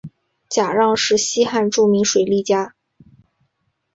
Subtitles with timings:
[0.49, 2.73] 贾让是西汉著名水利家。